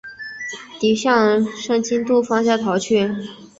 [0.79, 3.11] 敌向申津渡方向逃去。